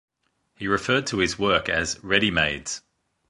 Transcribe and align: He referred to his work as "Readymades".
He 0.57 0.67
referred 0.67 1.05
to 1.05 1.19
his 1.19 1.37
work 1.37 1.69
as 1.69 1.97
"Readymades". 1.99 2.81